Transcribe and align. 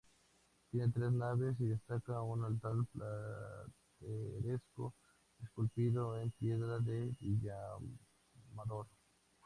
Tiene 0.71 0.89
tres 0.91 1.11
naves 1.11 1.55
y 1.59 1.65
destaca 1.67 2.23
un 2.23 2.43
altar 2.43 2.73
plateresco 2.91 4.95
esculpido 5.43 6.17
en 6.19 6.31
piedra 6.31 6.79
de 6.79 7.15
Villamayor. 7.19 8.87